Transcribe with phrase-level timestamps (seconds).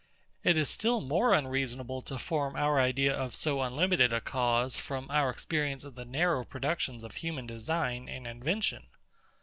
[0.43, 5.11] It is still more unreasonable to form our idea of so unlimited a cause from
[5.11, 8.87] our experience of the narrow productions of human design and invention.